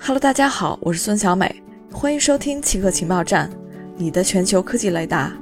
[0.00, 3.50] Hello，大家好，我是孙小美，欢迎收听奇客情报站，
[3.96, 5.32] 你的全球科技雷达。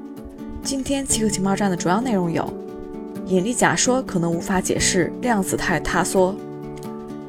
[0.63, 2.53] 今天奇客情报站的主要内容有：
[3.27, 6.35] 引力假说可能无法解释量子态塌缩；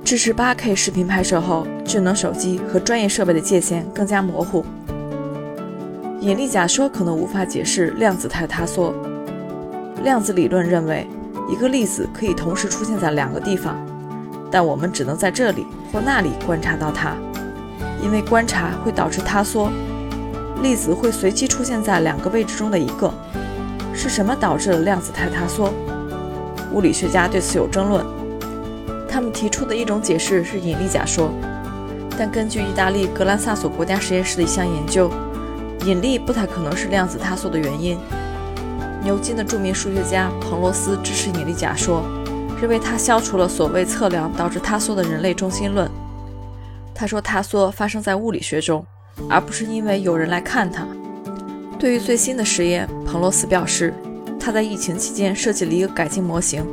[0.04, 4.66] 支持 8K 视频拍摄后，智能手机和专业设备的界限更加模糊。
[6.22, 8.96] 引力假说可能无法解释量子态塌缩。
[10.02, 11.06] 量子理论认为，
[11.52, 13.78] 一个粒子可以同时出现在两个地方。
[14.52, 17.16] 但我们只能在这里或那里观察到它，
[18.02, 19.72] 因为观察会导致塌缩。
[20.62, 23.14] 粒子会随机出现在两个位置中的一个。
[23.94, 25.74] 是什么导致了量子态塌缩？
[26.72, 28.06] 物理学家对此有争论。
[29.10, 31.32] 他们提出的一种解释是引力假说，
[32.18, 35.10] 但根据意大利格兰萨索国家实验室的一项研究，
[35.86, 37.98] 引力不太可能是量子塌缩的原因。
[39.04, 42.04] 牛津的著名数学家彭罗斯支持引力假说。
[42.60, 45.90] 认为它消除了所谓测量导致塌缩的人类中心论。
[46.94, 48.84] 他说，塌缩发生在物理学中，
[49.30, 50.88] 而不是因为有人来看它。
[51.78, 53.94] 对于最新的实验，彭罗斯表示，
[54.40, 56.66] 他在疫情期间设计了一个改进模型，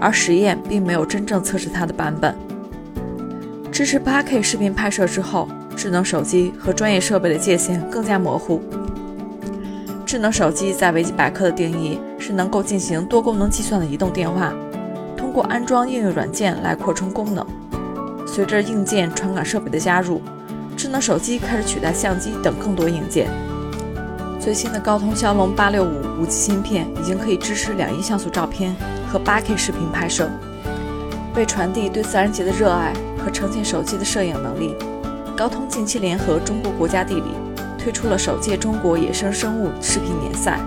[0.00, 2.32] 而实验并没有真正测试它的版本。
[3.72, 8.62] 支持 8K 视频拍摄之后，智能手机和专业设备的界限更加模糊。
[10.06, 14.54] 智能手机在维基百科的定义是能够进行多功能计算的移动电话。
[15.16, 17.46] 通过安装应用软件来扩充功能。
[18.26, 20.20] 随着硬件传感设备的加入，
[20.76, 23.28] 智能手机开始取代相机等更多硬件。
[24.38, 28.76] 最新的高通骁龙八六五五 G 芯片已经可以支持两亿像素照片
[29.10, 30.28] 和八 K 视频拍摄。
[31.34, 34.74] 为传递对自然界的热爱和呈现手机的摄影能力，
[35.36, 37.32] 高通近期联合中国国家地理
[37.78, 40.60] 推出了首届中国野生生物视频年赛。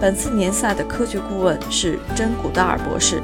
[0.00, 3.22] 本次年赛的科学顾问是真古道尔博士。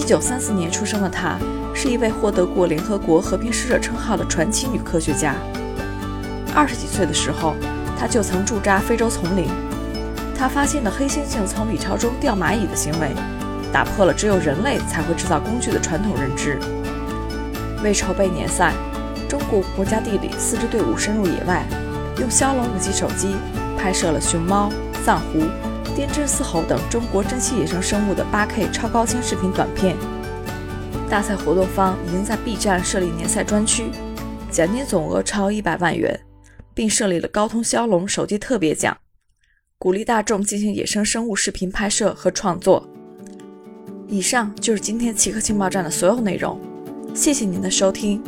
[0.00, 1.36] 一九三四年出生的她，
[1.74, 5.34] 是一位获得过联合国和平使者称号的传奇女科学家。
[6.54, 7.54] 二十几岁的时候，
[7.98, 9.46] 她就曾驻扎非洲丛林。
[10.34, 13.10] 她发现了黑猩猩从蚁巢中钓蚂蚁的行为，
[13.70, 16.58] 打破了只有人类才会制造工具的传统认知。
[17.84, 18.72] 为筹备年赛，
[19.28, 21.62] 中国国家地理四支队伍深入野外，
[22.18, 23.36] 用骁龙五 G 手机
[23.78, 24.72] 拍摄了熊猫、
[25.04, 25.42] 藏狐。
[25.94, 29.96] 滇真丝猴等中国珍稀野生生物的 8K 超高清视频短片。
[31.08, 33.90] 大赛活动方已经在 B 站设立年赛专区，
[34.50, 36.18] 奖金总额超一百万元，
[36.72, 38.96] 并设立了高通骁龙手机特别奖，
[39.78, 42.88] 鼓励大众进行野生生物视频拍摄和创作。
[44.06, 46.60] 以上就是今天奇客情报站的所有内容，
[47.14, 48.22] 谢谢您的收听。